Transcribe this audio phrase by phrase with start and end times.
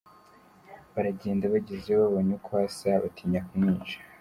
[0.93, 3.97] Baragenda, bagezeyo babonye uko asa, batinya kumwica.